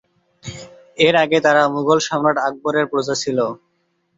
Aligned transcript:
এর 0.97 1.15
আগে 1.23 1.37
তারা 1.45 1.61
মুঘল 1.73 1.99
সম্রাট 2.07 2.37
আকবরের 2.47 2.85
প্রজা 2.91 3.15
ছিল। 3.23 3.37